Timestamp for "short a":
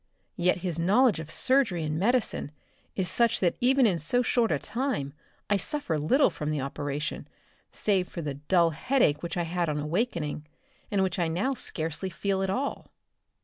4.23-4.57